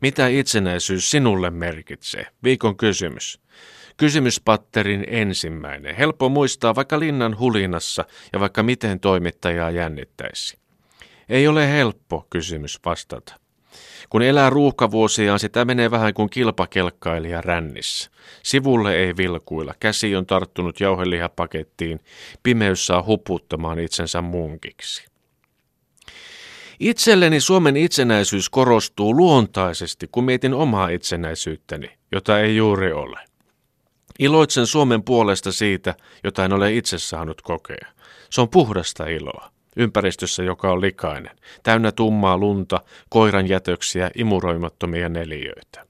[0.00, 2.26] Mitä itsenäisyys sinulle merkitsee?
[2.44, 3.40] Viikon kysymys.
[3.96, 5.94] Kysymyspatterin ensimmäinen.
[5.96, 10.58] Helppo muistaa vaikka linnan hulinassa ja vaikka miten toimittajaa jännittäisi.
[11.28, 13.42] Ei ole helppo kysymys vastata.
[14.10, 18.10] Kun elää ruuhkavuosiaan, sitä menee vähän kuin kilpakelkkailija rännissä.
[18.42, 22.00] Sivulle ei vilkuilla, käsi on tarttunut jauhelihapakettiin,
[22.42, 25.11] pimeys saa huputtamaan itsensä munkiksi.
[26.82, 33.20] Itselleni Suomen itsenäisyys korostuu luontaisesti, kun mietin omaa itsenäisyyttäni, jota ei juuri ole.
[34.18, 35.94] Iloitsen Suomen puolesta siitä,
[36.24, 37.86] jota en ole itse saanut kokea.
[38.30, 45.86] Se on puhdasta iloa ympäristössä, joka on likainen, täynnä tummaa lunta, koiran jätöksiä, imuroimattomia neliöitä.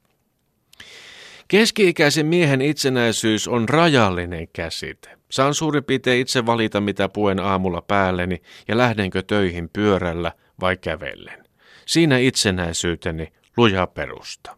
[1.49, 5.19] Keski-ikäisen miehen itsenäisyys on rajallinen käsite.
[5.31, 11.45] Saan suurin piirtein itse valita, mitä puen aamulla päälleni ja lähdenkö töihin pyörällä vai kävellen.
[11.87, 14.57] Siinä itsenäisyyteni luja perusta.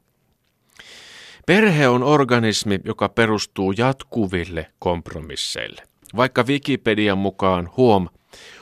[1.46, 5.82] Perhe on organismi, joka perustuu jatkuville kompromisseille.
[6.16, 8.08] Vaikka Wikipedian mukaan huom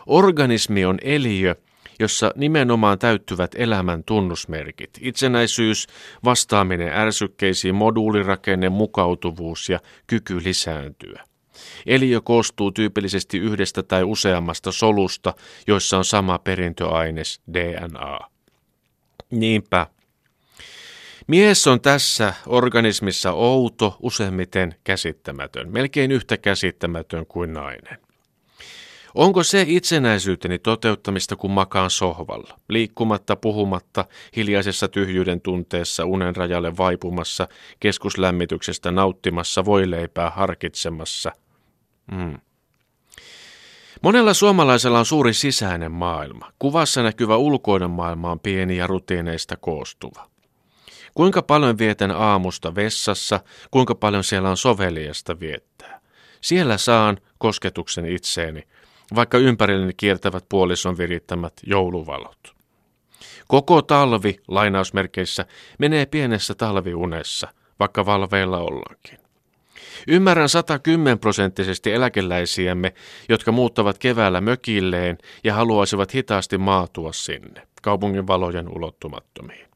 [0.07, 1.55] Organismi on eliö,
[1.99, 4.91] jossa nimenomaan täyttyvät elämän tunnusmerkit.
[5.01, 5.87] Itsenäisyys,
[6.25, 11.25] vastaaminen ärsykkeisiin, moduulirakenne, mukautuvuus ja kyky lisääntyä.
[11.87, 15.35] Eliö koostuu tyypillisesti yhdestä tai useammasta solusta,
[15.67, 18.19] joissa on sama perintöaines DNA.
[19.31, 19.87] Niinpä.
[21.27, 27.99] Mies on tässä organismissa outo, useimmiten käsittämätön, melkein yhtä käsittämätön kuin nainen.
[29.15, 34.05] Onko se itsenäisyyteni toteuttamista, kun makaan sohvalla, liikkumatta, puhumatta,
[34.37, 37.49] hiljaisessa tyhjyyden tunteessa, unen rajalle vaipumassa,
[37.81, 41.33] keskuslämmityksestä nauttimassa, voileipää harkitsemassa?
[42.13, 42.39] Mm.
[44.03, 46.53] Monella suomalaisella on suuri sisäinen maailma.
[46.59, 50.29] Kuvassa näkyvä ulkoinen maailma on pieni ja rutiineista koostuva.
[51.15, 56.01] Kuinka paljon vietän aamusta vessassa, kuinka paljon siellä on soveliasta viettää.
[56.41, 58.69] Siellä saan kosketuksen itseeni,
[59.15, 62.55] vaikka ympärilleni kiertävät puolison virittämät jouluvalot.
[63.49, 65.47] Koko talvi, lainausmerkeissä,
[65.79, 67.49] menee pienessä talviunessa,
[67.81, 69.22] vaikka valveilla ollaankin.
[70.09, 72.95] Ymmärrän 110 prosenttisesti eläkeläisiämme,
[73.29, 79.67] jotka muuttavat keväällä mökilleen ja haluaisivat hitaasti maatua sinne, kaupungin valojen ulottumattomiin.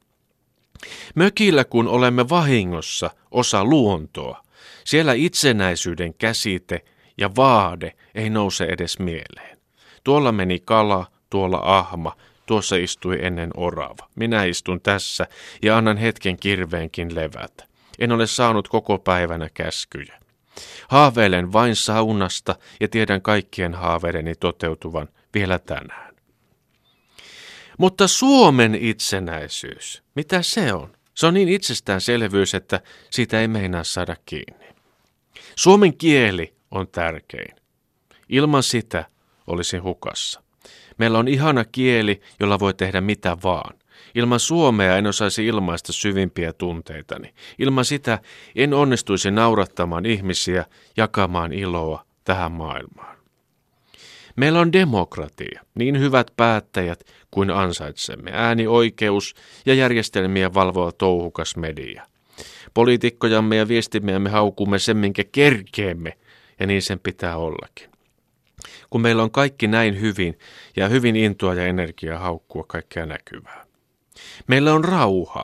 [1.15, 4.43] Mökillä kun olemme vahingossa osa luontoa,
[4.85, 6.85] siellä itsenäisyyden käsite–
[7.19, 9.59] ja vaade ei nouse edes mieleen.
[10.05, 12.17] Tuolla meni kala, tuolla ahma,
[12.47, 14.09] tuossa istui ennen orava.
[14.15, 15.27] Minä istun tässä
[15.63, 17.65] ja annan hetken kirveenkin levätä.
[17.99, 20.21] En ole saanut koko päivänä käskyjä.
[20.89, 26.15] Haaveilen vain saunasta ja tiedän kaikkien haaveideni toteutuvan vielä tänään.
[27.79, 30.97] Mutta Suomen itsenäisyys, mitä se on?
[31.15, 32.81] Se on niin itsestäänselvyys, että
[33.11, 34.67] siitä ei meinaa saada kiinni.
[35.57, 37.57] Suomen kieli on tärkein.
[38.29, 39.05] Ilman sitä
[39.47, 40.43] olisin hukassa.
[40.99, 43.79] Meillä on ihana kieli, jolla voi tehdä mitä vaan.
[44.17, 47.35] Ilman suomea en osaisi ilmaista syvimpiä tunteitani.
[47.59, 48.19] Ilman sitä
[48.55, 50.65] en onnistuisi naurattamaan ihmisiä,
[50.97, 53.17] jakamaan iloa tähän maailmaan.
[54.37, 59.35] Meillä on demokratia, niin hyvät päättäjät kuin ansaitsemme, äänioikeus
[59.67, 62.07] ja järjestelmiä valvoa touhukas media.
[62.75, 66.19] Poliitikkojamme ja viestimiämme haukumme sen, minkä kerkeemme–
[66.61, 67.91] ja niin sen pitää ollakin.
[68.91, 70.39] Kun meillä on kaikki näin hyvin
[70.77, 73.66] ja hyvin intoa ja energiaa haukkua kaikkea näkyvää.
[74.47, 75.43] Meillä on rauha.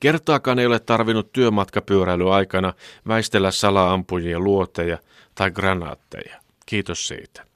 [0.00, 2.72] Kertaakaan ei ole tarvinnut työmatkapyöräily aikana
[3.08, 4.98] väistellä salaampujia luoteja
[5.34, 6.40] tai granaatteja.
[6.66, 7.46] Kiitos siitä.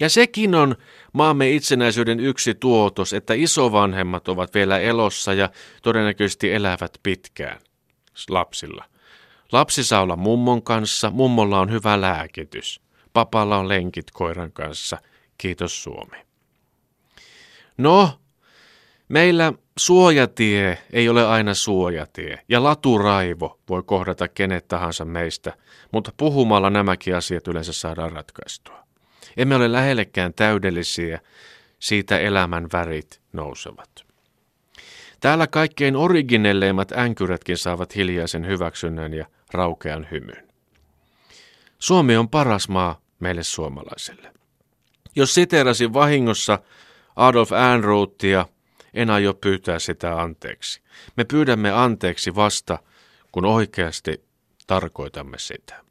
[0.00, 0.76] Ja sekin on
[1.12, 5.50] maamme itsenäisyyden yksi tuotos, että isovanhemmat ovat vielä elossa ja
[5.82, 7.60] todennäköisesti elävät pitkään
[8.28, 8.84] lapsilla–
[9.52, 12.80] Lapsi saa olla mummon kanssa, mummolla on hyvä lääkitys.
[13.12, 14.98] Papalla on lenkit koiran kanssa.
[15.38, 16.16] Kiitos Suomi.
[17.78, 18.20] No,
[19.10, 25.52] meillä suojatie ei ole aina suojatie, ja laturaivo voi kohdata kenet tahansa meistä,
[25.92, 28.80] mutta puhumalla nämäkin asiat yleensä saadaan ratkaistua.
[29.36, 31.20] Emme ole lähellekään täydellisiä,
[31.78, 33.90] siitä elämän värit nousevat.
[35.20, 40.48] Täällä kaikkein originelleimmat änkyrätkin saavat hiljaisen hyväksynnän ja raukean hymyn.
[41.78, 44.32] Suomi on paras maa meille suomalaisille.
[45.16, 46.58] Jos siterasin vahingossa
[47.16, 48.46] Adolf Ehrnrothia,
[48.94, 50.82] en aio pyytää sitä anteeksi.
[51.16, 52.78] Me pyydämme anteeksi vasta,
[53.32, 54.24] kun oikeasti
[54.66, 55.89] tarkoitamme sitä.